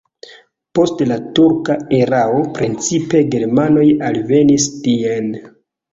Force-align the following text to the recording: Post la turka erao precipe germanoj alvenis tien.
Post 0.77 1.03
la 1.11 1.17
turka 1.39 1.75
erao 1.99 2.41
precipe 2.57 3.21
germanoj 3.37 3.85
alvenis 4.11 4.67
tien. 4.87 5.31